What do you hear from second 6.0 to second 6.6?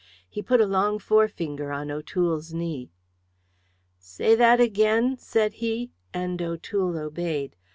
and